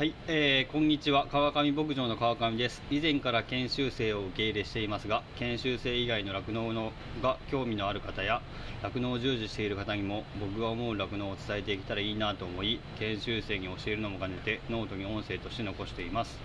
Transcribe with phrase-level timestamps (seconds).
[0.00, 1.26] はい、えーこんにちは。
[1.30, 2.80] 川上牧場の川上です。
[2.90, 6.92] 以前から研修生を受け入れしていますが研修生以外の酪農の
[7.22, 8.40] が興味のある方や
[8.82, 16.38] 酪農を従事している方にも僕が思う酪農を伝えていけたらいいなと思い研修生に教えるのも兼ねてノートに音声として残しています。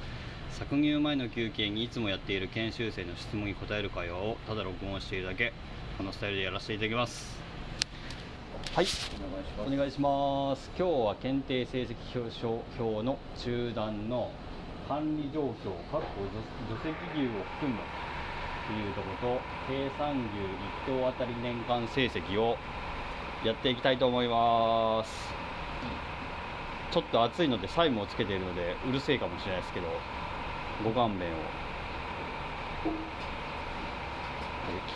[0.59, 5.53] 搾乳前の休憩にいつもやっている研修生の質問に答える会話をただ録音しているだけ。
[5.97, 7.44] このスタイルでやらせていただきます。
[8.75, 8.87] はい。
[9.65, 10.69] お願いします。
[10.77, 12.27] 今日は検定成績表
[12.77, 14.29] 表の中断の
[14.89, 17.81] 管理状況確保除除籍牛を含むっ
[18.67, 22.57] ていうところと計算牛1頭あたり年間成績を
[23.45, 25.33] やっていきたいと思います。
[26.91, 29.87] ちょっと暑いのでサイムをつけているのでうるせえかもしれないですけど
[30.83, 31.35] ご勘弁を。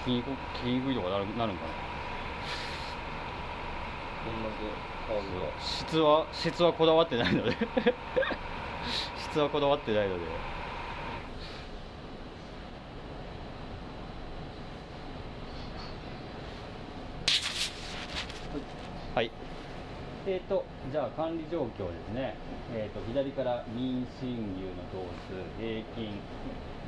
[0.06, 0.22] 聞
[0.64, 1.89] きにくいとかなるんかな？
[5.60, 7.56] 質は質はこだわってないので。
[9.18, 10.22] 質はこだわってないので。
[19.16, 19.32] はい。
[20.28, 22.36] えーとじゃあ管理状況ですね、
[22.74, 26.20] えー、と左から妊娠牛の頭数平均。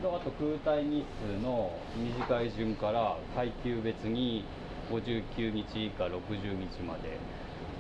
[0.02, 4.44] とあと空体日数の短い順から階級別に
[4.90, 6.18] 59日以下60
[6.60, 7.18] 日まで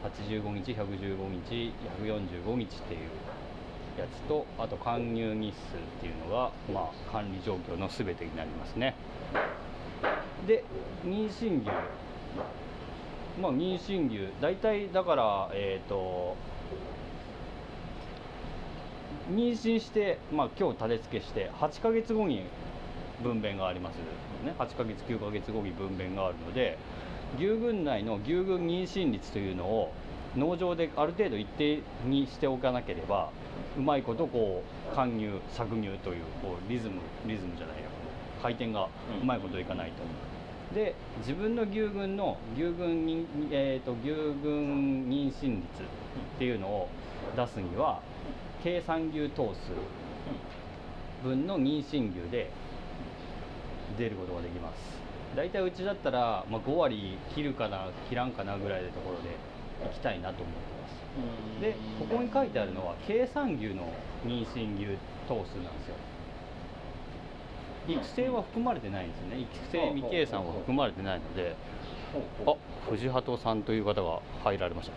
[0.03, 2.99] 85日115日145日っていう
[3.99, 8.95] やつとあと貫入日数っていうのが、まあ、管理状況の全てになりますね。
[10.47, 10.63] で
[11.05, 11.69] 妊娠牛。
[13.41, 14.31] まあ妊娠牛。
[14.41, 16.35] 大体だからえっ、と
[19.31, 22.43] 妊娠して、まあ、今日種付けして8ヶ月後に
[23.21, 23.95] 分娩があります
[24.43, 24.53] ね。
[24.57, 26.77] 8ヶ月9ヶ月後に分娩があるので
[27.37, 29.93] 牛群内の牛群妊娠率というのを
[30.35, 33.29] 農場である程度一定にしておかなければ
[33.77, 37.91] うまいことこう貫入搾乳というこうリズムリズムじゃないや。
[38.41, 38.87] 回転が
[39.21, 45.85] うまいこといかないと、で自分の牛群の牛群に、えー、と牛群妊娠率っ
[46.39, 46.89] ていうのを
[47.35, 48.01] 出すには
[48.63, 49.71] 計算牛頭数
[51.23, 52.49] 分の妊娠牛で
[53.97, 55.01] 出ることができます。
[55.35, 59.37] 大体うちだったら、まあ、5割切るかな切らんかなぐらいのところで
[59.85, 60.87] 行きたいなと思ってま
[61.57, 61.61] す。
[61.61, 63.87] でここに書いてあるのは計算牛の
[64.25, 64.97] 妊娠牛
[65.27, 65.95] 頭数なんですよ。
[67.87, 69.39] 育成は含まれてないんですよね。
[69.41, 71.55] 育成未計算は含まれてないので
[72.45, 72.55] あ
[72.89, 74.93] 藤鳩さんという方が入られました。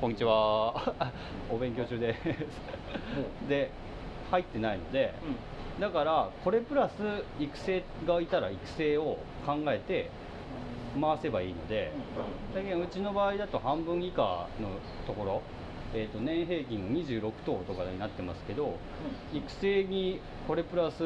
[0.00, 0.94] こんにちは。
[1.50, 2.20] お勉強中です。
[3.48, 3.70] で
[4.30, 5.14] 入ってないので
[5.80, 6.92] だからこれプラス
[7.40, 10.10] 育成がいたら育成を考えて
[11.00, 11.90] 回せばいいので
[12.54, 14.68] だけどうちの場合だと半分以下の
[15.06, 15.42] ところ、
[15.92, 18.78] えー、と年平均26頭とかになってますけど
[19.32, 21.02] 育成にこれプラス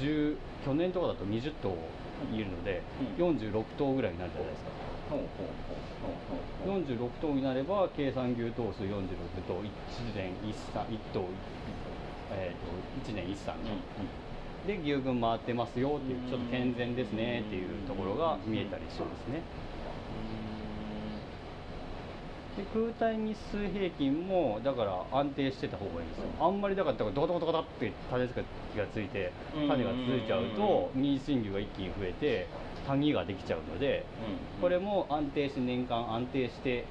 [0.00, 1.76] 10去年とかだと20頭
[2.34, 2.82] いるので
[3.18, 4.88] 46頭ぐらいになるじゃないですか。
[6.66, 9.06] 46頭になれば計算牛頭数46
[9.46, 9.70] 頭1
[10.14, 11.24] 年1 1頭、
[12.32, 13.56] えー、と1年1産
[14.66, 19.42] で牛群回ってますよっていうちょっと健全ですねっていうところが見えたりしますね。
[22.58, 26.24] で空体日数平均もだから安定してた方がいいんですよ。
[26.40, 28.42] あんまりだからドコドコドコドって種付
[28.74, 32.48] けがついて種がついちゃうと妊娠牛が一気に増えて
[32.86, 34.04] 谷ができちゃうので
[34.60, 36.84] これも安定して年間安定して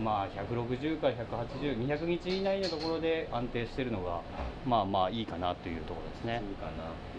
[0.00, 4.20] まあ160から180200日以内のところで安定してるのが
[4.64, 6.42] まあまあいいかなというところですね。
[6.48, 6.66] いいか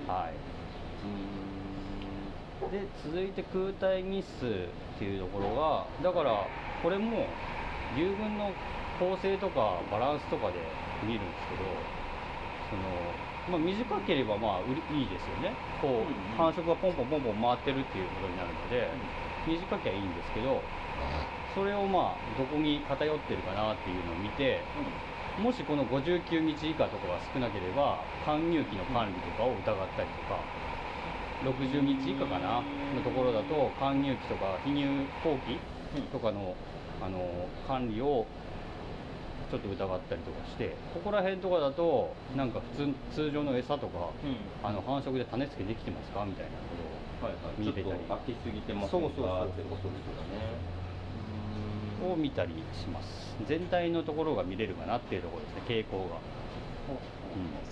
[0.07, 0.33] なはい。
[2.71, 4.49] で続いて空体日数っ
[4.97, 6.47] ていうところがだから
[6.81, 7.27] これも
[7.95, 8.51] 牛群の
[8.99, 10.53] 構成とかバランスとかで
[11.03, 11.63] 見るんですけど
[12.71, 15.53] その、まあ、短ければまあいいですよね。
[15.81, 18.89] こう、繁殖がポンポンポンポン回ってるっていうことになるので、
[19.45, 20.61] 短きゃいいんですけど
[21.55, 24.61] それをまあどこに偏ってるかなっていうのを見て
[25.41, 30.39] もしこの59日以下とかが少なければ貫入期の管理とかを疑ったりとか、
[31.43, 32.61] 60日以下かな
[32.93, 34.85] のところだと貫入期とか非乳
[35.23, 35.57] 後期
[36.11, 36.55] とかの
[37.01, 38.25] あの管理を
[39.49, 44.09] ちょっと疑ったりとかしてここら辺とかだとなんか普通通常の餌とか、
[44.63, 46.25] あの繁殖で種付けできてますか？
[46.25, 46.57] みたいなこ
[47.21, 47.59] とをはいはい。
[47.59, 47.85] 見れたり。
[47.85, 49.49] ちょっと飽きすぎてますそうそうそう。
[49.49, 50.82] ってことですよね
[52.01, 53.35] を見たりします。
[53.47, 56.19] 全体のところが見れるかなっていうところですね傾向が。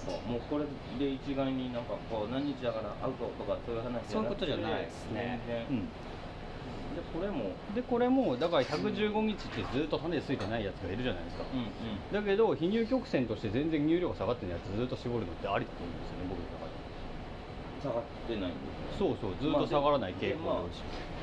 [0.05, 0.65] そうもうこれ
[0.97, 5.39] で一概になんかこう何日だからアウトとかそういう話そういうことじゃないですね。
[5.45, 5.69] 全然。
[5.69, 5.85] うん。
[5.85, 7.51] でこれも。
[7.75, 11.69] でこれもだから115日ってずっと種ついてないやつがいるじゃないですか、うんうん。
[12.11, 16.73] だけど非乳曲線として全然乳量が下がってるやつずっと絞るのってありだと思うんですよね僕の中で。
[17.85, 18.97] 下がってないんですね。
[18.97, 21.20] そうそうずっと下がらない傾向で美味しい、うん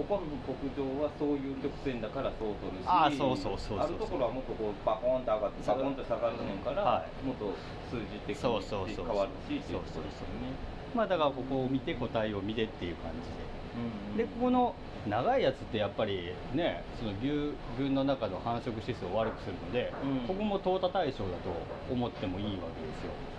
[0.00, 7.26] ここの牧場はそういう曲線だからそう取るしあーそうそうそうそうあるところはもっとこうバコンと上がってバコンと下がるねんから、はい。
[7.26, 7.52] もっと
[7.92, 10.56] 数字的にそうそうそう変わるしっていうことですよね。
[10.96, 13.28] まあだからここを見て個体を見てっていう感じ
[13.76, 14.16] うんうん。
[14.16, 14.74] ででここの
[15.06, 20.26] 長いやつってやっぱりねその牛群の中の繁殖指数を悪くするので、うん。
[20.26, 21.52] ここも淘汰対象だと
[21.92, 22.62] 思ってもいいわけで
[22.96, 23.12] すよ。
[23.12, 23.29] うん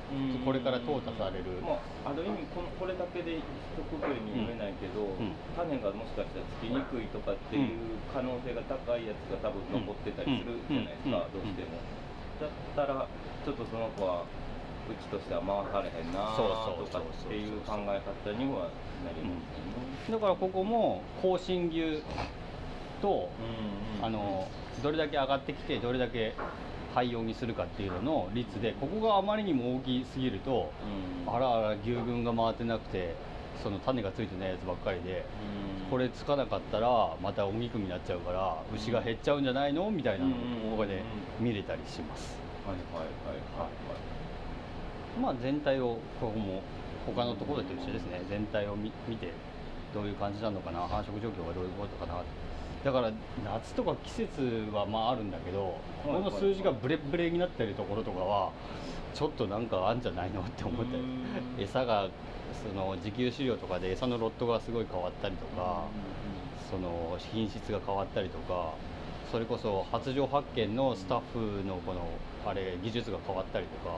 [0.44, 1.64] これから淘汰される。
[1.64, 3.44] まあ、ある意味このこれだけで一
[3.88, 5.32] 括りに言えないけど、うん。
[5.56, 11.40] 種がもしかしたらつきにくいとかっていう可能性が高いやつが多分残ってたりするじゃないですか、うん。
[11.40, 11.80] どうしても、
[12.44, 14.28] だったらちょっとその子は
[14.90, 16.44] うちとしては回されへんなと
[16.92, 18.68] かっていう考え方には
[19.08, 22.04] なりますよね、だからここも甲信牛
[23.02, 24.06] と、うんうん。
[24.06, 24.48] あの
[24.82, 26.34] どれだけ上がってきてどれだけ
[26.94, 30.72] 廃用にするかっていうのの率でここがあまりにも大きすぎると、
[31.26, 31.34] うん。
[31.34, 33.16] あらあら牛群が回ってなくて
[33.64, 35.26] その種がついてないやつばっかりで、
[35.86, 35.92] うん。
[35.92, 39.90] これつかなかったらまたお肉になっちゃうから牛が減っちゃうんじゃないの？
[39.92, 40.72] みたいなのをうん。
[40.72, 41.02] ここで
[41.40, 45.22] 見れたりします、はいはいはいはい。
[45.22, 46.62] まあ全体をここも
[47.06, 48.22] 他のところと一緒ですね。
[48.30, 49.34] 全体を見見て
[49.94, 50.88] どういう感じなのかな？
[50.88, 52.22] 繁殖状況がどういうことかな？
[52.84, 53.12] だから
[53.46, 58.52] 夏とか季節はまああるんだけど、この数字がブレブレになってるところとかは
[59.14, 61.06] ちょっとなんかあんじゃないのって思ったりう
[61.60, 61.62] ん。
[61.62, 62.10] 餌が
[62.64, 65.86] その自給飼料とかで餌のロットがすごい変わったりとか、
[66.70, 68.74] その品質が変わったりとか
[69.32, 72.08] それこそ発情発見のスタッフのこの
[72.46, 73.98] あれ技術が変わったりとか。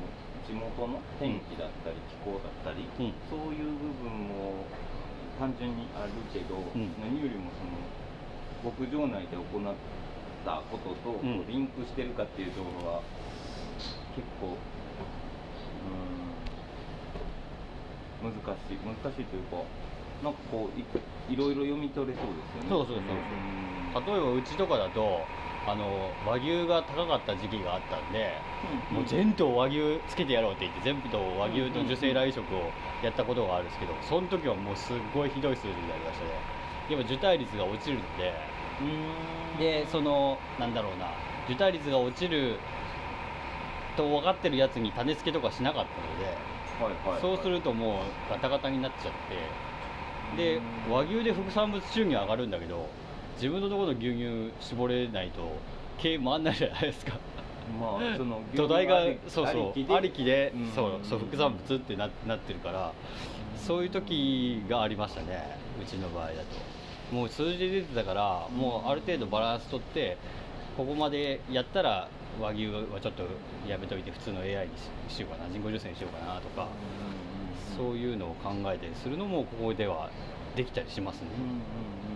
[0.46, 3.14] 地元の天気だったり気候だったり、うん。
[3.30, 4.64] そういう部分も
[5.38, 6.94] 単純にあるけど、ん。
[7.00, 7.50] 何よりも
[8.62, 9.74] その牧場内で行っ
[10.44, 13.02] たこととリンクしてるかっていうところは
[14.16, 14.56] 結構
[18.22, 19.56] うん難しい難しいというか
[20.22, 20.84] なんかこうい
[21.34, 22.68] いろいろ読み取れそうですよね。
[22.68, 23.06] そうそうそう
[24.04, 24.14] そう。
[24.14, 25.26] 例えばうちとかだと
[25.66, 28.38] あの和牛が高かった時期があったんで、
[28.90, 32.70] もう全頭和牛つけてやろうって言って全部と和牛と受精卵移植を
[33.02, 36.30] やったことがあるんですけどその時はもうすっごいひどい数字になりましたね。
[36.90, 38.34] やっぱ受胎率が落ちるので
[38.82, 39.58] うん。
[39.58, 41.12] でそのなんだろうな
[41.46, 42.58] 受胎率が落ちる
[43.96, 47.20] と分かってるやつに種付けとかしなかったので、はいはいはい。
[47.22, 49.12] そうするともうガタガタになっちゃっ
[50.36, 50.92] てでうん。
[50.92, 52.86] 和牛で副産物収入上がるんだけど
[53.34, 55.42] 自分のところの牛乳絞れないと
[55.98, 57.18] 経営回んないじゃないですか。
[57.80, 62.92] まあその土台がありそうそうありきでそうそう副産物ってななってるから
[63.56, 66.74] そういう時がありましたねうちの場合だと。
[67.14, 70.16] もう数字で出てたからもうある程度バランス取って
[70.76, 72.08] ここまでやったら
[72.40, 73.24] 和牛はちょっと
[73.68, 74.72] やめといて普通の AI に
[75.08, 76.68] ししようかな人工授精にしようかなとか
[77.76, 80.10] そういうのを考えたりするのもここでは
[80.56, 81.28] できたりしますね。
[81.36, 82.13] うんうんうんうん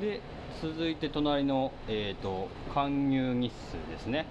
[0.00, 0.20] で
[0.60, 4.26] 続いて隣の、えー、と貫入日数ですね。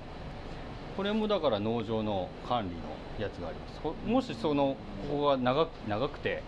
[0.98, 2.82] これもだから農場の管理の
[3.20, 3.80] やつがあります。
[3.82, 4.76] こもしその
[5.10, 6.44] ここが長く長くて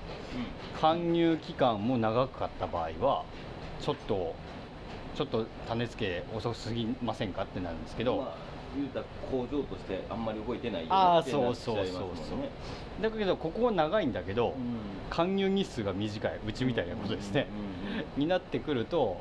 [0.80, 3.24] 貫入期間も長かった場合は
[3.82, 4.36] ちょっと
[5.16, 8.28] ちょっと種付け遅すぎませんかってなるんですけど、
[8.76, 14.56] 言うたら工場としてあんまり動いてないよああそうそうそうそうだけどここは長いんだけど、うん。
[15.10, 17.74] 貫入日数が短いうちみたいなことですね、うんうんうん
[18.18, 19.20] になってくると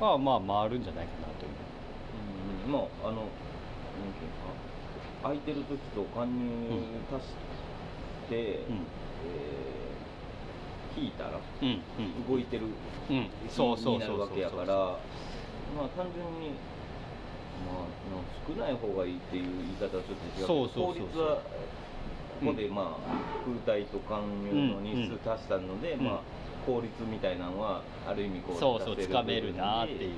[0.00, 1.50] まあまあ回るんじゃないかなという。
[2.66, 4.50] うんまああのなんていうか
[5.22, 6.80] 空いてる時と貫入
[7.12, 7.32] 足し
[8.28, 9.80] て、えー
[10.96, 11.30] 引いたら
[11.62, 11.80] うんうん。
[12.28, 12.64] 動いてる
[13.08, 14.16] うん、うん、そうそうになそう。
[14.18, 16.69] そうるわけやからまあ単純に、まあ、
[18.46, 21.26] 少ない方がいいっていう言い方はちょっと違うそうそうそうそう。
[21.26, 21.36] は
[22.40, 26.20] ここでまあ空体と貫入の日数足したので、うんまあ
[26.66, 30.10] 効率みたいなのはある意味こうそうそうつかめるなっていう。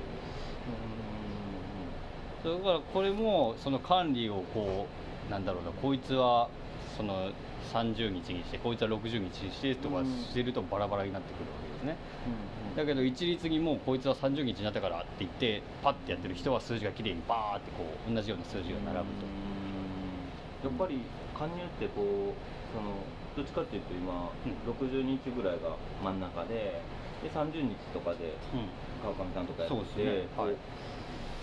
[2.45, 2.59] うん。
[2.59, 4.87] だからこれもその管理をこ
[5.27, 6.49] うなんだろうなこいつは
[6.97, 7.31] その
[7.73, 11.97] 30日にしてこいつは60日にしてとかうんしてるとバラバラになってくるわけですね。
[12.27, 19.29] うんだけど一律にもうこいつは30日になったからって言ってパッてやってる人は数字がきれいにバーってこう同じような数字が並ぶと。
[20.65, 20.97] やっぱり
[21.37, 22.97] 加入ってこうその
[23.37, 24.73] どっちかっていうと今、うん。
[24.73, 26.81] 60日ぐらいが真ん中で
[27.21, 28.69] で30日とかでうん。
[29.05, 30.25] 川上さんとかやってて、そうですね。
[30.33, 30.57] はい。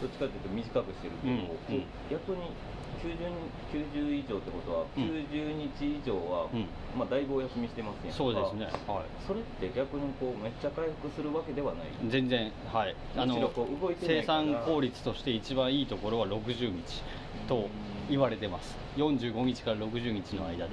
[0.02, 1.86] どっちかっていうと短くしてるけど、うんうん。
[2.10, 2.50] 逆に
[2.98, 5.04] 90, 90以上ってことは、うん。
[5.04, 6.66] 90日以上は、うん。
[6.98, 8.16] まあ、だいぶお休みしてますやんか。
[8.16, 8.66] そうですね。
[8.86, 11.88] はそれって逆にこうめっちゃ回復するわけではない。
[11.88, 12.96] い全然はい。
[13.16, 13.52] あの
[14.00, 17.02] 生産効率として一番いいところは60日
[17.48, 17.68] と
[18.08, 18.76] 言われてます。
[18.96, 20.70] 45日から60日の間で。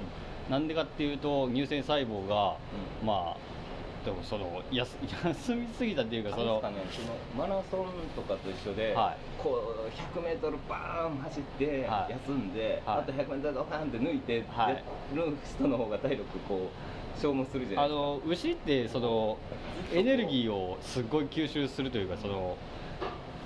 [0.50, 2.56] なんでかっていうと乳腺細胞が、
[3.02, 3.06] うん。
[3.06, 3.47] まあ
[4.04, 9.16] でもその休休みすぎたっていうかそのねそのマラソンとかと一緒で、はい。
[9.42, 12.12] こう 100m バーン走ってはい。
[12.12, 12.98] 休んで、はい。
[12.98, 14.82] あと 100m バーンって抜いてはいや
[15.14, 16.70] る人の方が体力こ
[17.16, 18.00] う消耗するじゃなあいですか。
[18.00, 19.38] の牛ってその
[19.92, 22.56] エネルギーをすっごい吸収するというかその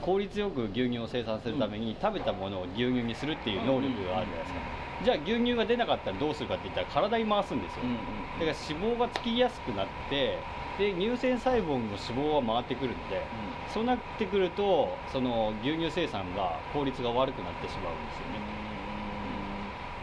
[0.03, 7.83] 効率よく牛乳を生産するために食べたものを牛乳にするっていう能力があるじゃないですかじゃあ牛乳が出なかったらどうするかって言ったら体に回すんですよ。
[7.85, 7.97] うんうん
[8.33, 10.39] だから脂肪がつきやすくなって
[10.79, 13.23] で乳腺細胞にも脂肪は回ってくるので
[13.69, 18.63] そうなってくるとその牛乳生産が効率が悪くなってしまうんですよね。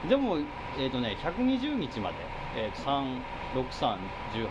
[0.08, 0.38] でも、
[0.78, 2.16] えーとね、120日まで、
[2.56, 4.48] えー、と36318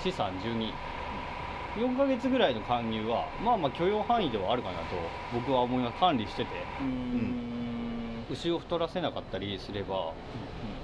[0.00, 0.72] 資産12
[1.76, 4.84] 4ヶ月ぐらいの勧誘はまあまあ許容範囲ではあるかなと
[5.32, 5.98] 僕は思います。
[5.98, 6.50] 管理してて。
[6.80, 6.86] うん。
[6.86, 7.63] うん
[8.30, 10.12] 牛を太らせなかったりすれば、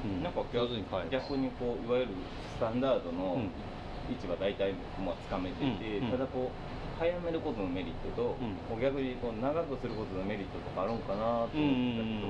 [0.04, 2.12] うんなんか上手に飼える逆にこういわゆる
[2.56, 3.50] スタンダードのうん。
[4.10, 6.10] 位置は大体まあつかめてて、うんうん。
[6.10, 8.56] ただこう早めることのメリットと、うん。
[8.68, 12.26] こう逆にこう長くすることのメリットとかあるんかなとうん思ってたけど、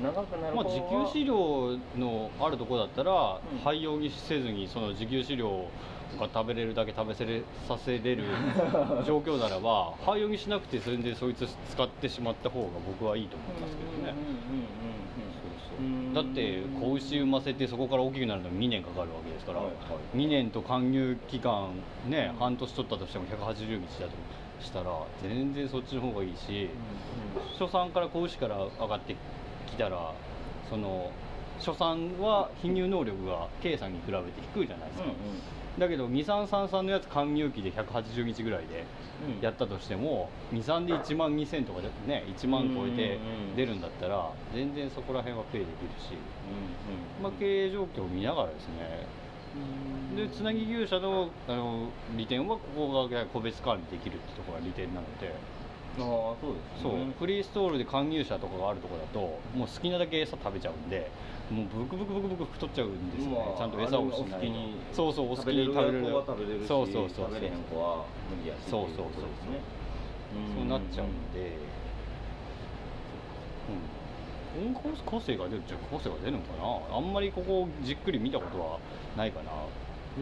[0.00, 3.58] 長くなるまあ、自給飼料のあるところだったら、うん。
[3.64, 5.66] 廃用にせずにその自給飼料
[6.18, 8.24] が食べれるだけ食べせれさせれる
[9.06, 14.14] 状況ならば廃用にしなくてそれでそいつ使ってしまった方が僕はいいと思いますけどね、
[16.14, 19.72] だって子牛産ませてそこから大きくなるのに2年かかるわけですから、はいは
[20.14, 20.18] い。
[20.18, 21.70] 2年と勧誘期間
[22.08, 24.12] ね、うん半年取ったとしても180日だと
[24.60, 24.90] したら
[25.22, 26.68] 全然そっちの方がいいし、
[27.58, 29.16] 初産から子牛から上がって
[29.72, 30.12] きたら
[30.68, 31.10] その
[31.58, 34.22] 初産は貧乳能力が K さんに比べて
[34.54, 35.08] 低いじゃないですか、
[35.78, 38.84] だけど2333のやつ勧誘期で180日ぐらいで
[39.40, 43.18] やったとしても23で1万2000とかでね1万超えて
[43.56, 46.18] 出るんだったら全然そこら辺はペイできるし、
[47.22, 49.06] まあ、経営状況を見ながらですね。
[50.16, 55.32] でつなぎ牛舎のあの利点はここが個別管理できるってところが利点なので。
[55.98, 56.92] ああそうですそう。
[56.94, 59.20] ねフリーストールで勧誘者とかがあるところだと
[59.58, 61.10] もう好きなだけ餌食べちゃうんで
[61.50, 66.04] もうブクブクブクブク太っちゃうんですよね、まあちゃんと餌をしないあれお好きにそうそうお好き食べれるに食べれる。
[66.06, 70.64] 子は食べれるしそうそうそう食べれへん子は無理やしそうそうそうそう。
[70.64, 71.58] なっちゃうんで。
[74.56, 74.74] うん。
[74.74, 76.54] 個個性が出るっちゃ個性が出るのか
[76.90, 77.12] なあん。
[77.12, 78.78] まりここじっくり見たことは
[79.16, 79.50] ないかな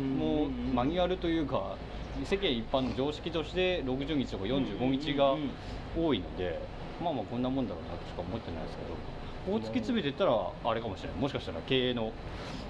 [0.01, 1.77] もうマニュアルというか
[2.25, 5.37] 世間一般の常識として60日とか45日が
[5.97, 6.61] 多いので
[7.03, 8.91] まあまあこんなもんだろうなとしか思ってないですけど
[9.47, 11.19] ここ突き詰めていったらあれかもしれない。
[11.19, 12.13] もしかしたら経営の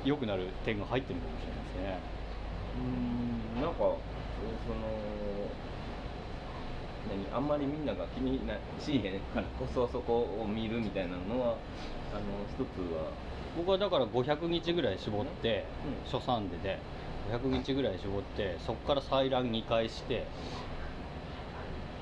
[0.05, 1.99] 良くなる点が入ってるかもしれないですね。
[3.57, 3.63] うん。
[3.63, 3.99] なんかその
[7.11, 11.57] 何あんまりみんなが気になしいへんからこそそこを見るみたいなのは
[12.15, 13.11] あの一つは。
[13.57, 16.13] 僕はだから500日ぐらい絞って、うん。
[16.13, 16.79] 初産でで
[17.29, 20.27] 500日ぐらい絞ってそこから採卵2回して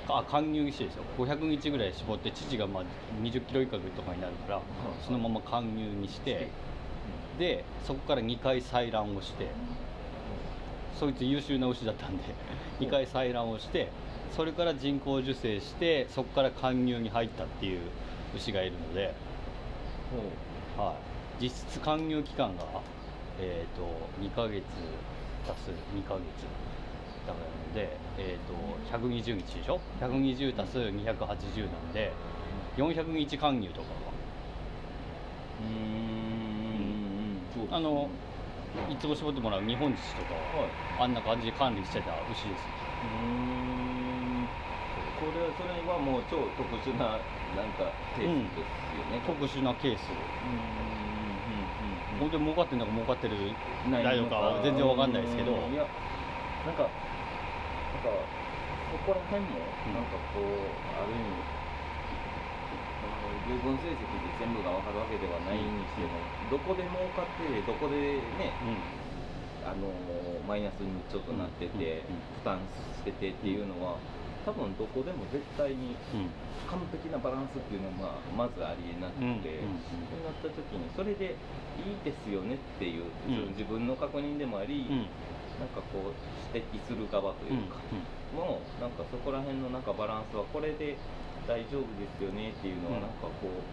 [0.08, 1.04] あ貫入してですよ。
[1.18, 2.84] 500日ぐらい絞って父がまあ
[3.22, 4.60] 20キロ以下とかになるから、
[5.04, 6.48] そのまま貫入にして
[7.38, 9.48] でそこから2回採卵をして
[10.98, 12.24] そいつ優秀な牛だったんで
[12.80, 13.88] 2回採卵をして
[14.34, 17.80] それから人工授精してそこから貫入に入ったっていう
[18.34, 19.14] 牛がいるので、
[20.76, 20.94] は
[21.40, 22.64] い、実質勧誘期間が、
[23.40, 23.82] えー、と
[24.20, 24.62] 2ヶ月
[25.46, 26.24] 足す2ヶ月
[27.26, 32.12] だからなので、えー、と120日でしょ？120足す280なんで
[32.76, 33.86] 400日勧誘とか
[35.60, 35.66] うん。
[35.66, 37.34] うん。
[37.34, 38.08] ねあの
[38.90, 41.14] いつも絞ってもらう日本父とかはいあん。
[41.14, 42.68] な感じで管理してた牛です
[43.02, 44.46] うん。
[45.18, 47.18] これはそれはもう超特殊な
[47.56, 47.72] なん。
[47.72, 51.07] かケースですよね、特殊なケースうん。
[52.18, 53.34] 本当に儲かってるのか儲かってる
[53.90, 54.36] ないのか。
[54.36, 55.54] は全然わかんないですけど。
[55.54, 55.72] うん。
[55.72, 55.86] いや
[56.66, 56.92] なんかなん
[58.02, 59.62] かそこら辺も
[59.94, 60.44] なんかこう、
[60.98, 61.30] ある意味
[63.06, 64.04] あの牛分成績で
[64.40, 66.18] 全部が分かるわけではないにしても、
[66.50, 68.52] どこで儲かってどこでね
[69.64, 69.88] あの
[70.46, 72.22] マイナスにちょっとなってて、うんうん。
[72.38, 72.58] 負担
[72.98, 73.96] しててっていうのは
[74.48, 76.20] 多分どこでも絶対にうん。
[76.20, 76.30] うん
[76.68, 80.04] 完璧なバランスっていうのはまずありえなくて、うんうんうん。
[80.04, 81.32] そうなった時にそれで
[81.80, 83.56] いいですよねっていう、うん。
[83.56, 85.08] 自分の確認でもあり、うん。
[85.56, 86.12] なんかこう
[86.52, 87.80] 指摘する側というか、
[88.36, 91.00] もうなんかそこら辺のなんかバランスはこれで
[91.48, 93.08] 大丈夫ですよねっていうのはうん。
[93.08, 93.64] なんかこう、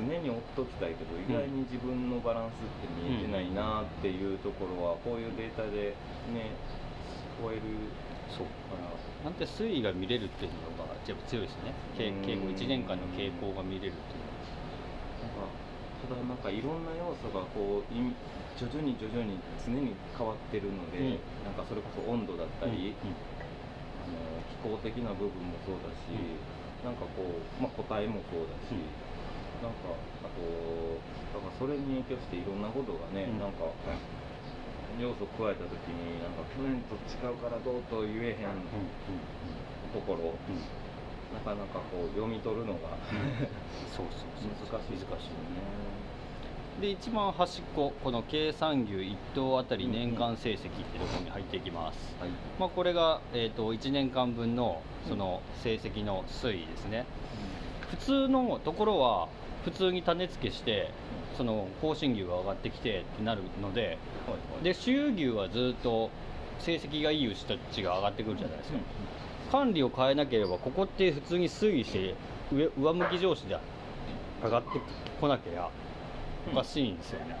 [0.00, 5.92] 常に追っときたいけど意外に自分のバランスって見えてないなっていうところはこういうデータで
[6.32, 6.56] ね
[7.36, 7.60] 超える
[8.36, 11.74] からなんて推移が見れるっていうのがやっぱ強いですね。
[11.96, 14.36] 傾傾向1年間の傾向が見れるっていうのは。
[15.22, 15.48] なんか
[16.00, 17.98] ただなんかいろんな要素がこうい
[18.56, 21.02] 徐々に徐々に常に変わってるので、う
[21.42, 21.44] ん。
[21.44, 23.10] なんかそれこそ温度だったり、うん。
[23.10, 23.16] うん。
[23.98, 26.84] あの気候的な部分もそうだし、うん。
[26.84, 28.74] なんかこう、まあ、個体もそうだし、
[29.60, 29.66] うん。
[29.66, 29.88] なんか
[30.22, 31.00] あと
[31.32, 33.38] だからそれに影響していろんなことがね、うん。
[33.38, 33.64] なんか
[35.00, 40.86] 要素加えた時になんか去年と違うからどうと言えへんうんところ、うんうん
[41.34, 42.78] なかなかこう読み取るのが
[43.94, 45.16] そうそう難しいですよね。
[46.80, 52.30] で一番端っここの計算牛1頭あたり年間成績ってところに入っていきます、はい。
[52.58, 57.06] まあ、これが、えー、と1年間分のその成績の推移ですね、
[57.90, 59.28] 普通のところは
[59.64, 60.90] 普通に種付けして
[61.36, 63.98] その甲信牛が上がってきてってなるので
[64.62, 66.10] で周遊牛はずっと
[66.58, 68.78] 成績がいい牛たちが上がってくるじゃないですか、
[69.52, 72.14] 管理を変えなければここって普通に推移して
[72.52, 73.58] 上上向き上司で
[74.42, 74.68] 上がって
[75.20, 75.70] こなければ
[76.52, 77.36] おかしいんですよね、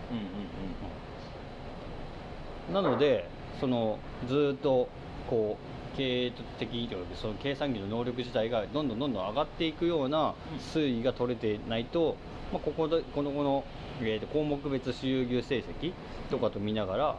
[2.72, 3.28] なので
[3.60, 3.98] その
[4.28, 4.88] ずーっと
[5.30, 5.56] こ
[5.94, 10.34] う経営的というかその計算機の能力自体がどんどんどんどん上がっていくような
[10.74, 12.16] 推移が取れてないと、
[12.52, 13.64] まあ、ここでこのこの、
[14.00, 15.92] えーと項目別私有牛成績
[16.30, 17.18] とかと見ながら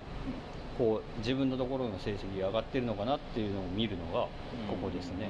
[0.78, 4.28] こう自分のところの成績が上がってるのかなっていうのを見るのが
[4.70, 5.30] ここですね。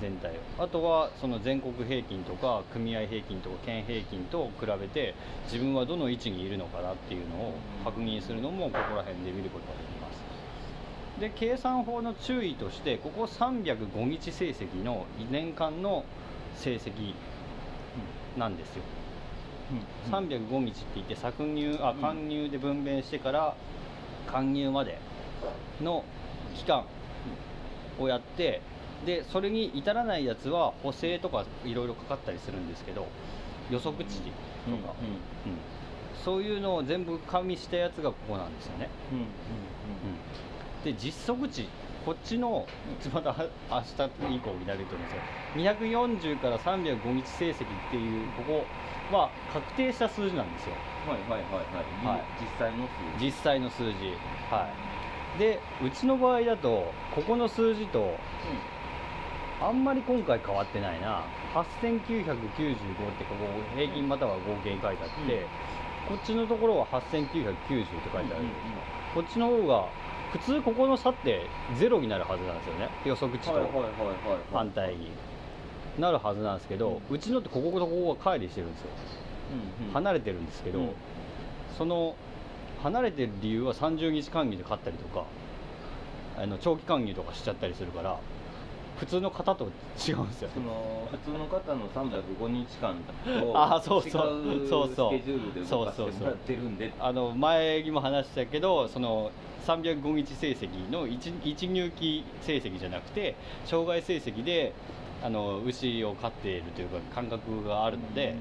[0.00, 0.62] 全体を。
[0.62, 7.54] あとはその全国平均とか組合平均とか県平均と比べて自分はどの位置にいるのかなっていうのを
[7.84, 11.20] 確認するのもここら辺で見ることができます。
[11.20, 16.04] で計算法の注意としてここ305日成績の年間の
[16.56, 17.14] 成績
[18.36, 18.84] なんですよ
[19.70, 19.78] うん。
[19.78, 23.54] うん305日って言って搾乳あ貫入で分娩してから
[24.26, 24.98] 貫入まで
[25.82, 26.04] の
[26.56, 26.84] 期間
[27.98, 28.62] をやって
[29.04, 33.06] でそれに至らないやつは補正とかいろいろかかったりするんですけど
[33.70, 34.32] 予測値とか、
[34.66, 34.88] うんうんうん。
[36.24, 38.88] そういうのを全部加味したやつがここなんですよね、
[40.84, 41.68] で実測値
[42.08, 42.66] こっちの
[43.12, 43.36] また
[43.68, 45.14] 明日以降になると思うんです
[45.52, 47.56] けど240から305日成績っ
[47.90, 48.64] ていうこ
[49.10, 50.74] こは確定した数字なんですよ。
[51.06, 51.42] はいはいはい
[52.06, 52.24] はい、はい。
[52.40, 53.26] 実際の数字。
[53.26, 53.92] 実際の数字。
[54.48, 54.72] は
[55.36, 55.38] い。
[55.38, 58.14] でうちの場合だとここの数字と
[59.60, 61.24] あんまり今回変わってないな。
[61.52, 62.32] 8995っ
[63.18, 65.46] てここ平均または合計に書いてあって、
[66.08, 68.44] こっちのところは8990って書いてある、
[69.14, 69.88] こっちの方が
[70.32, 72.88] 普通ここの差ってゼロになるはずなんですよね。
[73.04, 73.70] 予測値と。
[74.52, 75.10] 反対に。
[75.98, 78.88] なるはずなんですけど、うちのってこことここが乖離してるんですよ。
[79.80, 79.92] うんうん。
[79.92, 80.90] 離れてるんですけど、うん。
[81.76, 82.14] その
[82.82, 85.24] 離れてる理由は30日間牛で勝ったりとか
[86.36, 88.18] あの長期間牛とかしちゃったりするから
[88.98, 90.50] 普通の方と違うんですよ。
[90.52, 92.96] その普通の方の305日間
[93.40, 94.26] とあそうそう。
[94.44, 96.92] 違うそうそうスケジュールで動かしてもらってるんで。
[96.98, 99.30] あの前にも話したけどその
[99.66, 104.72] 305日成績の一一入期成績じゃなくて障害成績で
[105.22, 108.34] あの牛を飼っているというか感覚があるので、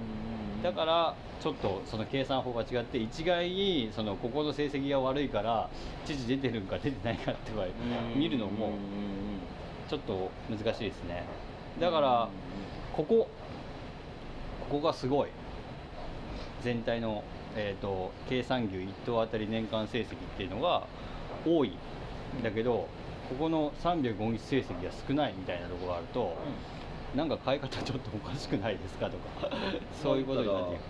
[0.63, 5.69] だからちょっとその計算法が違って一概にそのここの成績が悪いから
[6.05, 7.67] 父出てるんか出てないかっては
[8.15, 8.71] 見るのも
[9.89, 11.23] ちょっと難しいですね。
[11.79, 12.29] だから
[12.95, 13.29] ここ
[14.69, 15.29] ここがすごい。
[16.63, 17.23] 全体の、
[17.55, 20.87] えー、と計算牛1頭あたり年間成績っていうのが
[21.45, 21.77] 多い。
[22.39, 22.87] んだけど
[23.29, 26.35] ここの305日成績が少ないみたいなところがあると、
[27.15, 29.49] なんか買い方ちょっとおかしくないですかとか。
[30.01, 30.83] そういうことになっていく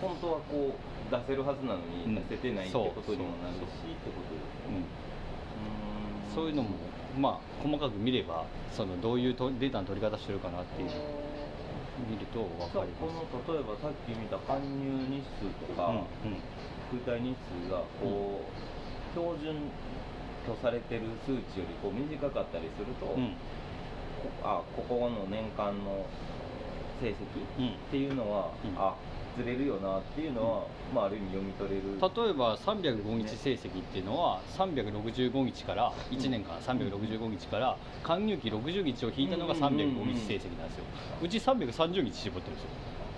[0.00, 4.34] 本当はこう出せるはずなのにうん出せてないってことにもなるしってこと。
[4.34, 4.82] ですよね
[6.28, 6.34] うん。
[6.34, 6.70] そういうのも
[7.18, 10.90] まあ細かく見ればそのどういうとデータの取り方してるかなっていう
[12.08, 13.46] 見ると分かります。
[13.46, 16.42] の例えばさっき見た搬入日数とか、うんうん。
[17.06, 19.70] 空体日数がこう、標準
[20.46, 23.36] とされてる数値よりこう短かったりすると、うん。
[24.22, 26.04] こあここの年間の
[27.00, 27.14] 成績
[27.58, 27.68] うん。
[27.74, 28.74] っていうのは、うん。
[28.76, 28.94] あ
[29.36, 31.82] ずれるよなっていうのは、まあある意味読み取れる。
[32.00, 40.84] 例えば305日成績っていうのは365日から1年間365日から還入期60日を引いたのが305日成績なんですよ。
[41.22, 42.68] うち330日絞ってるんですよ。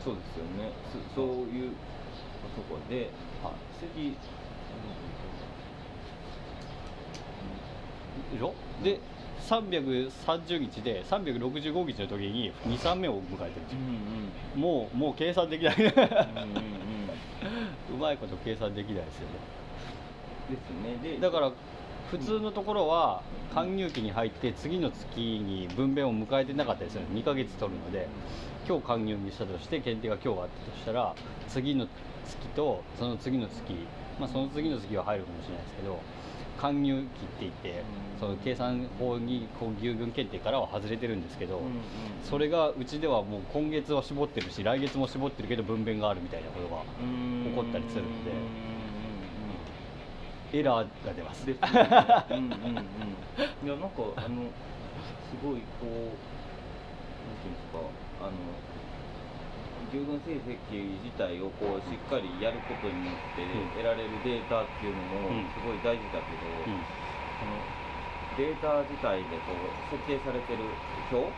[0.04, 0.72] そうですよね。
[1.14, 1.70] そそういう
[2.54, 3.10] とこで
[3.42, 3.52] は
[3.94, 4.16] 次い
[8.32, 8.54] でしょ？
[8.82, 9.00] で
[9.48, 13.78] 330日で365日の時に23目を迎えてるんですよ、
[14.54, 15.76] うんもうもう計算できない。
[15.76, 15.96] うんうんうん。
[15.96, 16.76] うん
[17.94, 19.34] うまいこと計算できないですよね。
[20.50, 21.16] ですね。
[21.16, 21.52] でだから
[22.10, 23.22] 普通のところは
[23.54, 27.02] 還入期に入って次の月に分娩を迎えてなかったですよ。
[27.02, 28.08] ね2ヶ月取るので。
[28.68, 31.14] 今日還入にしたとして検定が今日あったとしたら
[31.46, 31.86] 次の
[32.26, 33.72] 月とその次の月
[34.18, 36.00] まあその次の月は入るかもしれないですけど
[36.60, 37.08] 還入期って
[37.40, 37.82] 言って
[38.18, 41.60] その計算法にこう牛群検定からは外れてるんですけど
[42.24, 47.44] それがうちではもう今月は絞ってるし来月も絞ってるけど分娩があるみたいなことがうん。
[47.50, 48.32] 起こったりするんで
[50.52, 51.44] エラーが出ます。
[51.44, 51.68] ですね。
[52.30, 52.48] うんうんうん。
[53.66, 54.48] いやなんかあの
[55.28, 55.92] すごいこう
[57.26, 57.78] なんていうんですか
[58.22, 58.30] あの
[59.92, 63.68] 牛群成績自体をこうしっかりやることによってうん。
[63.76, 65.46] 得られるデータっていうのもうん。
[65.52, 66.82] すごい大事だけど、うん。
[67.38, 67.60] その
[68.36, 70.64] データ自体でこう設定されてる
[71.12, 71.30] 表を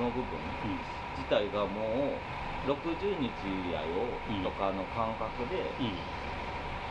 [0.00, 0.80] の部分うん。
[1.16, 2.16] 自体がも
[2.64, 3.30] う60日
[3.72, 5.94] やようんとかの感覚でうん。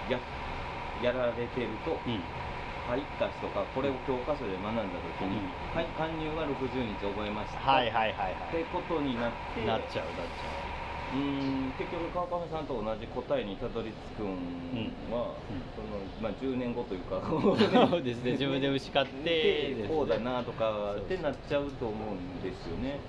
[0.10, 0.20] や
[1.04, 2.22] やられてるとうん
[2.88, 5.78] 入った人がこれを教科書で学んだ時に、うん。
[5.78, 10.46] はい加入は60日覚えました、はいはいはいってことになってはいなっちゃうなっち
[11.14, 11.16] う。
[11.16, 15.62] ーん結局川上さんと同じ答えにたどり着くんは、うん。
[15.76, 17.18] そのまあ、10年後というか。
[17.18, 18.32] ゃ うそうですね。
[18.32, 19.88] 自分で牛飼って ね。
[19.88, 23.00] こうだなとかってなっちゃうと思うんですよね。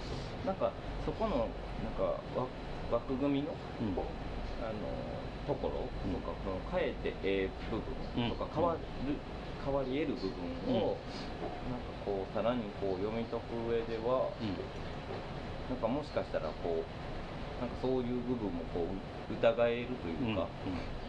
[0.45, 0.73] なんか
[1.05, 2.03] そこのなんか
[2.39, 2.47] わ
[2.91, 3.97] 枠組みのうん。
[4.59, 4.75] あの
[5.47, 6.21] ところうん。
[6.21, 8.51] とか、その変えてええ部分とかうん。
[8.55, 8.81] 変わる、
[9.67, 10.31] 変わり得る部
[10.71, 10.97] 分を、
[11.67, 14.31] なんかこうさらにこう読み解く上では、
[15.69, 20.47] なんかもしかしたらこうなんかそういう部分もこう疑えるとうんいうか、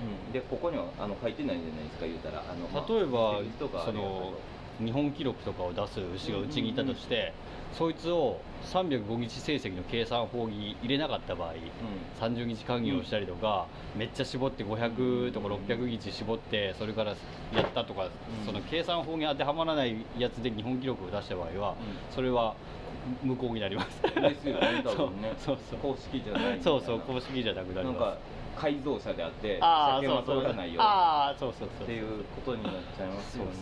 [0.01, 0.33] うん。
[0.33, 2.41] でここにはあの書いてないんじゃないですか言うたら。
[2.41, 4.33] あの、まあ例えばその
[4.79, 7.33] 日本記録とかを出す牛がうちにいたとして、
[7.73, 11.53] そいつを305日成績の計算法に入れなかった場合、
[12.19, 17.15] 30日還元をしたりとか、めっちゃ絞って500とか600日絞ってそれから
[17.53, 18.45] やったとか、うん。
[18.45, 21.75] その計算法に当てはまらないやつで日本記録を出した場合は、う
[22.13, 22.55] それは
[23.23, 24.01] 無効になります。
[24.03, 25.33] うんですよね多分ね。
[25.37, 31.87] そうそう公式じゃないそうそう公式じゃなくなりなんかます改造車であってああ車検そうそうは通らないよああそうそうそう。
[31.87, 33.51] っていうことになっちゃいますよね。
[33.53, 33.61] そ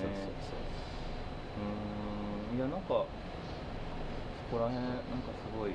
[1.59, 2.57] うん。
[2.57, 3.07] いやなんかそ
[4.51, 5.03] こら辺なんか
[5.33, 5.73] すごいう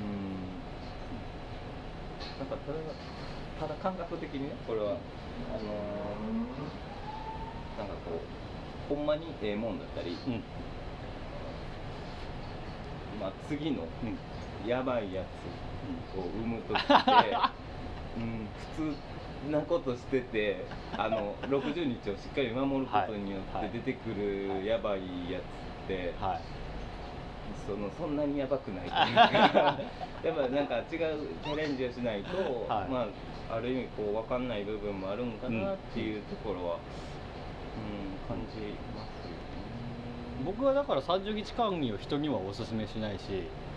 [0.00, 0.46] ーん
[2.38, 2.78] なんかただ
[3.60, 6.86] ただ感覚的にねこれはあのー
[7.78, 8.10] なんかこ
[8.90, 10.42] うほんまにええもんだったり、そううん。
[13.20, 14.68] まあ、次のうん。
[14.68, 15.22] やばいや
[16.14, 17.36] つを産む時って、
[18.16, 20.64] うん、普通なことしてて
[20.96, 23.68] あの60日をしっかり守ることによはい。
[23.68, 25.44] って出てくるやばいやつっ
[25.88, 26.40] て、はい
[27.66, 29.78] そのそんなにやばくないというか。
[30.24, 32.36] やっぱなんか違うチャレンジをしないと、
[32.68, 32.90] はい。
[32.90, 33.06] ま
[33.50, 38.56] あ、ある意味こう分かんない部分もあるんかなっていうところは、うん感じ
[38.96, 39.36] ますよね。
[40.44, 43.22] 僕はだから30日間にを人にはおすすめしないし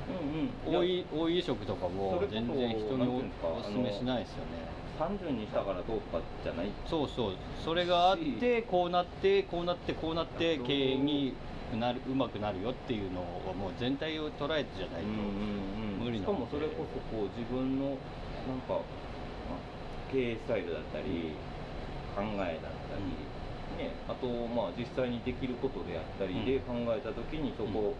[0.09, 3.07] うんうん、多い多い移植とかも全然人に
[3.43, 4.79] おおすすめしないですよね。
[4.99, 6.71] 30にしたからどうとかじゃない。
[6.87, 7.33] そうそう。
[7.63, 11.35] それがあってこうなってこうなってこうなって経営に
[11.77, 17.97] なるうまくなるよっていうのはもう全体を捉えてじゃないと、うんうんうん、無理なしかもそれこそこう自分の
[18.47, 18.81] なんか、
[19.49, 19.61] まあ、
[20.11, 21.35] 経営スタイルだったり
[22.15, 27.93] 考えだったり、ね、あとまあ実際にできることであったりで考えた時にそこ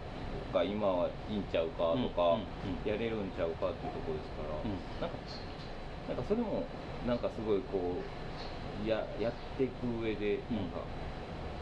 [0.52, 2.38] が今はいいんちゃうかとか、
[2.84, 4.74] やれるんちゃうかっていうところですから、うん。
[4.98, 5.16] なんか
[6.08, 6.66] なんかそれも
[7.06, 10.82] なんかすごいこうややっていく上でなんか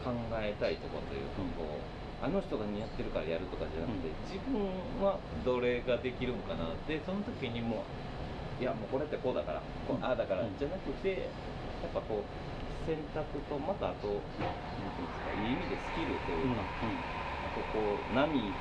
[0.01, 0.09] 考
[0.41, 1.98] えたいところというか、うんこうあ
[2.29, 4.15] の人が似合ってるからやるとかじゃなくて、うん。
[4.25, 7.83] 自分はどれができるんかなってその時にも
[8.59, 10.03] ういやもうこれってこうだからこううん。
[10.03, 10.57] ああだから、うん。
[10.57, 11.31] じゃなくて
[11.83, 12.23] やっぱこう
[12.85, 14.07] 選択とまたあと
[14.41, 14.55] なん
[14.97, 18.53] ていうんですかいい意味でスキルというか、あとこう波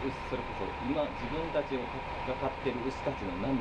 [0.00, 1.84] 牛それこそ今自分たちを
[2.26, 3.52] がかってる牛たちの波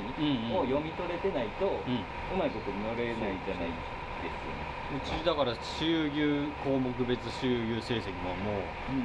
[0.56, 3.99] を読み取れてないと、ううんまいこと乗れないじゃないですよね。
[4.28, 8.60] うちだから収牛項目別収牛成績もも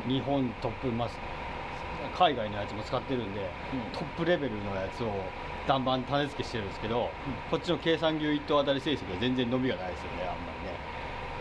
[0.06, 1.18] う日本トップマス
[2.18, 3.48] 海外のやつも使ってるんで
[3.92, 5.10] トップレベルのやつを
[5.66, 7.10] バンバン種付けしてるんですけど、
[7.50, 10.94] こっちの計算牛1頭あたり成績は全然伸びがないですよねあんまりね。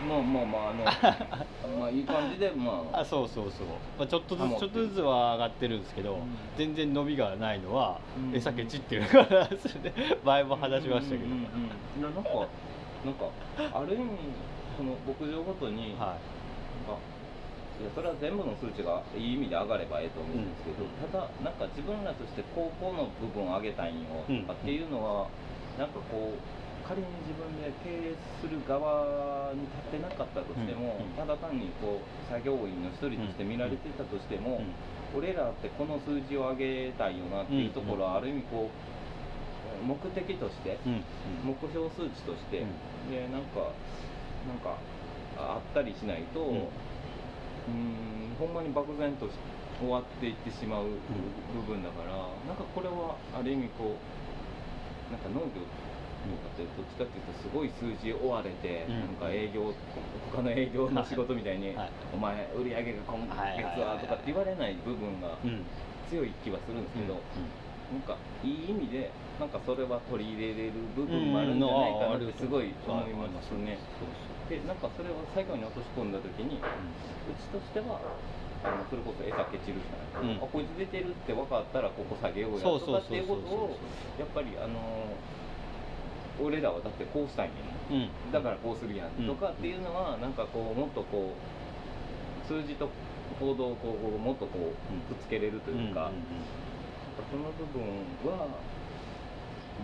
[0.08, 3.00] まあまあまああの まあいい感じでまあ。
[3.00, 3.66] あそうそうそう、
[3.98, 6.20] まあ、ちょっとずつちょっとずつは上がってるんですけど、うん。
[6.56, 8.36] 全然伸びがないのはうん。
[8.36, 9.48] 餌ケチっていうから
[10.24, 11.38] 前も話しましたけど、うんうん
[11.96, 12.30] うんなんか
[13.04, 14.16] なんかある意味
[14.76, 16.16] その牧場ごとに、は
[16.88, 16.98] なんか
[17.80, 21.10] いやそれは全部の数値がいい意味で上がればええと思うんですけど、うん。
[21.10, 25.28] ただなんか自分らとしてこうこうの部分を上げたいんようんっていうのは、
[25.76, 26.38] なんかこう
[26.86, 31.18] 仮に自分で経営する側に立ってなかったとしても、うん。
[31.18, 34.62] ただ単にこう作業員の一人として見られてたとしても、
[35.14, 39.03] 俺らってこの数字を上げたいよなっていうところはある意味こう
[39.82, 41.04] 目的として、うん
[41.44, 43.10] 目標数値として、うん。
[43.10, 43.72] でなんか
[44.48, 44.78] なんか
[45.36, 49.32] ああったりしないと、ううんん、ほんまに漠然とし
[49.80, 50.84] 終わっていってしまう
[51.52, 52.12] 部分だから、
[52.46, 53.96] なんかこれはある意味こ
[55.10, 59.00] うなんか農業とかってどっちかっていうとすごい数字追われて、うん。
[59.00, 59.74] なんか営業
[60.32, 61.90] 他の営業の仕事みたいに、はい。
[62.14, 65.64] お前売り上げが今月はとかって言われない部分がうん。
[66.10, 67.14] 強い気はするんですけど、
[67.90, 73.78] なんかいい意味でなんかそれは取り入れれる部分もあるんじゃないかなってすごい思いますね。
[74.48, 76.60] でなんかそれを最後に落とし込んだ時にう
[77.40, 77.98] ちとしては
[78.62, 80.44] あのそれこそ餌ケチるしかない、うん。
[80.44, 83.76] あこいつ出てるって分かったらここ下げようやとかっていうことを
[84.18, 84.78] やっぱりあの
[86.38, 87.50] 俺らはだってこうしたい
[87.90, 88.02] ねん。
[88.02, 88.32] うん。
[88.32, 92.88] だからこうするやんうんとかっていうのはなんかこうもっとこう数字と
[93.40, 96.12] 行動をこうもっとこうくっつけれるというか、
[97.30, 97.82] その部分
[98.30, 98.46] は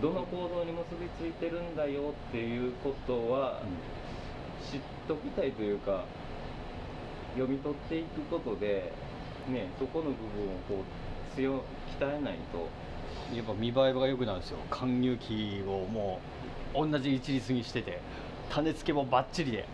[0.01, 3.61] どの行動に結びついてるんだよっていうことは
[4.71, 6.05] 知っときたいというか
[7.33, 8.91] 読み取っていくことで、
[9.47, 11.63] ね、そこの部分をこう強
[11.99, 12.67] 鍛えないと。
[13.35, 14.57] やっぱ見栄えが良くなるんですよ。
[14.69, 16.19] 貫入期をも
[16.75, 17.99] う同じ一律にしてて
[18.49, 19.65] 種付けもバッチリで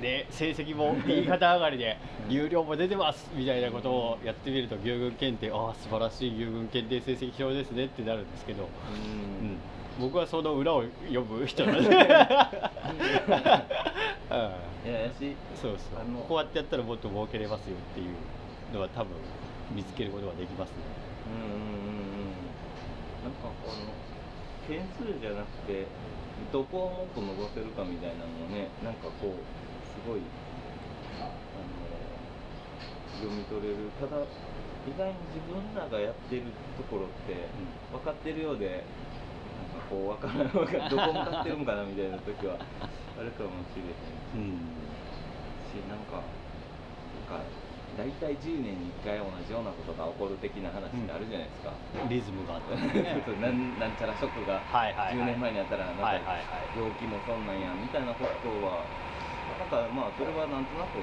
[0.00, 9.52] で成績も右肩上がりでうん有料も出てますみたいなことをやってみると牛軍検定ああ素晴らしい牛軍検定成績表ですねってなるんですけど、ううん。
[9.52, 9.58] ん
[10.00, 11.92] 僕はその裏を読む人なんで、うん。
[11.92, 12.06] いや
[15.02, 16.00] やしそうそう。
[16.26, 19.12] こうやってやったらもっと儲けれますよっていうのは多分
[19.74, 20.76] 見つけることができますね。
[21.28, 22.32] うんうんうんうん。
[23.22, 23.92] なんかこの
[24.66, 25.86] 点数じゃなくて
[26.52, 29.71] どこをもっと伸ばせるかみたいなのをねなんかこうす
[30.06, 30.20] ごい
[31.20, 31.82] あの
[33.22, 33.90] 読み取れる。
[34.00, 34.22] ただ
[34.82, 36.42] 意外に自分らがやってる
[36.76, 37.46] ところって
[37.92, 38.82] 分かってるようで
[39.62, 44.58] なんかこう分からん分か どこ向かってるんかなみたいな時はあるかもしれへんうん。
[45.70, 47.46] しなんかなんか
[47.96, 51.72] 大体10年に1回同じようなことが起こる的な話ってあるじゃないですか、
[52.08, 52.72] リズムがあって
[53.22, 55.14] そうなんなんちゃらショックがはいはいはい。
[55.14, 56.04] 10年前にあったらなんか
[56.74, 58.86] 病気もそんなんやみたいなことは
[59.62, 60.98] なんかまあそれはなんとなく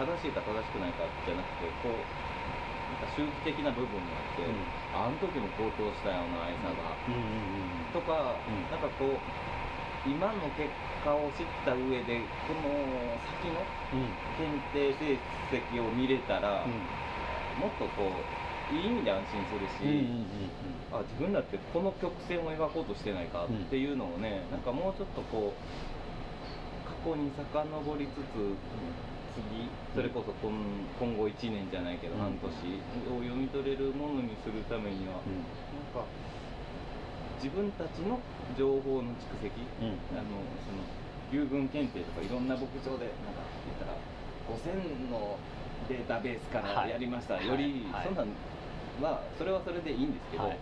[0.00, 4.64] 正しいか正しくないかじゃなくてこうなんか周期的な部分があって、うん。
[4.96, 8.64] あの時も高騰したような餌が、うんうんうんとか、うん。
[8.72, 9.20] なんかこう
[10.08, 10.72] 今の結
[11.04, 12.64] 果を知った上でこの
[13.44, 13.60] 先の
[13.92, 14.08] うん。
[14.40, 15.20] 検定成
[15.52, 16.72] 績を見れたら、うん。
[17.60, 18.08] もっとこ
[18.72, 20.08] ういい意味で安心するし、
[20.92, 25.97] あ自分だってこの曲線を描こうとしてないかっていうのをね、なんかもうちょっとこう過
[27.08, 28.20] 去に遡りつつ
[29.32, 30.52] 次それこそ今
[31.00, 32.20] 今後1年じゃないけどうん。
[32.20, 32.48] 半年
[33.08, 35.40] を読み取れるものにするためには、うん。
[35.40, 36.04] なんか
[37.40, 38.20] 自分たちの
[38.58, 39.96] 情報の蓄積、うん。
[40.12, 40.84] あのその
[41.30, 43.96] 牛群検定とかいろんな牧場でなんか言ったら
[44.48, 45.38] 5000の
[45.88, 47.46] データベースからやりました、はい。
[47.46, 48.04] より、はい。
[48.04, 48.28] そんなん
[49.00, 50.58] はそれはそれでいいんですけど、はい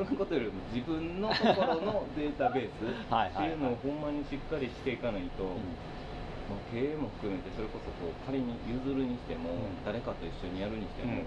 [0.00, 5.76] そんなことよりも自分のところのデータベース はいっていうのをほんまにしっかりしていかないと、うん。
[6.48, 9.84] まあ、経営も含めてそれこそこう仮に譲るにしても、うん。
[9.84, 11.26] 誰かと一緒にやるにしても、うん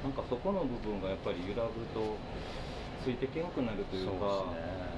[0.00, 2.16] なんかそこの部分がやっぱり揺らぐと
[3.04, 4.16] ついてけんくなるというか。
[4.16, 4.90] そうですね。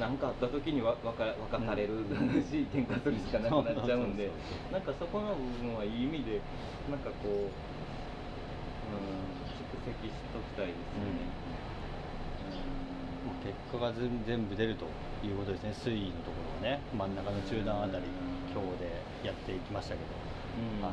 [0.00, 2.08] なんかあった時にわわか分かされる
[2.40, 4.30] し、喧嘩するしかなくなっちゃうんで
[4.72, 6.40] なんかそこの部分はいい意味で
[6.88, 7.44] なんかこう、うん、
[9.60, 11.28] 蓄積しときたいですよね、
[13.42, 14.84] 結果が全全部出ると
[15.26, 15.72] いうことですね。
[15.72, 16.80] 推移のところをね。
[16.96, 18.90] 真ん中の中段あたりうん今日で
[19.24, 20.06] やっていきましたけど。
[20.78, 20.92] うんはい。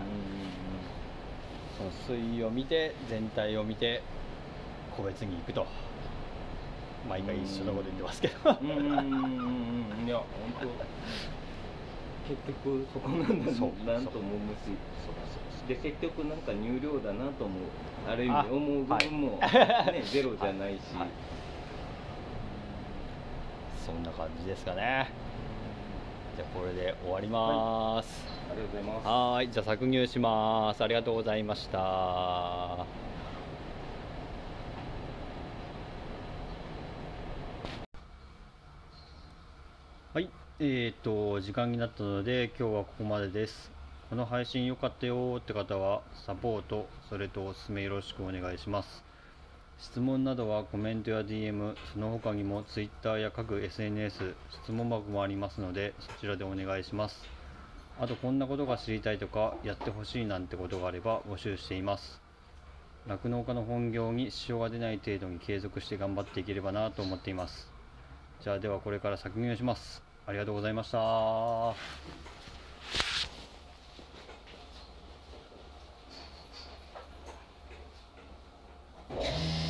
[1.77, 4.01] その推移を見て全体を見て
[4.95, 5.65] 個別に行くと。
[7.07, 8.57] 毎回一緒のこと言ってますけど。
[8.61, 10.25] うんうんいや本
[10.61, 10.67] 当
[12.27, 13.85] 結局そこなんだそう。
[13.85, 14.31] なんと思う
[14.65, 15.67] し。
[15.67, 17.63] で結局なんか入量だなと思う。
[18.09, 19.47] ある意味あ思う部分も、は
[19.89, 19.93] い。
[19.93, 21.09] ね ゼロじゃないし、はい
[23.87, 25.09] そんな感じですかね
[26.35, 30.83] じゃあこれで終わります、ありがとうございますはーい、じゃあ搾乳します。
[30.83, 31.79] ありがとうございました。
[31.79, 32.85] は
[40.17, 43.71] い、えー、と時間になったので今日はここまでです。
[44.09, 49.06] この配信良かったよーって方はサポートそれとおすすめよろしくお願いします
[49.79, 57.23] 質問などはコメントや DM、その他にも Twitter や各 SNS、質問箱もありますので、そちらでお願いします。
[57.99, 62.21] あと、こんなことが知りたいとか、やってほしいなんてことがあれば募集しています。
[63.07, 67.71] 酪農家の本業に支障が出ない程度に継続して頑張っていければなと思っています。
[68.41, 70.01] じゃあ、ではこれから作業します。
[70.25, 72.07] ありがとうございました。
[79.19, 79.66] you